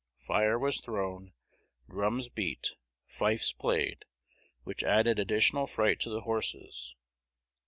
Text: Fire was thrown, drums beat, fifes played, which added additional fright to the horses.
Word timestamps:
Fire 0.17 0.57
was 0.57 0.81
thrown, 0.81 1.31
drums 1.87 2.27
beat, 2.27 2.71
fifes 3.05 3.53
played, 3.53 4.03
which 4.63 4.83
added 4.83 5.19
additional 5.19 5.67
fright 5.67 5.99
to 5.99 6.09
the 6.09 6.21
horses. 6.21 6.95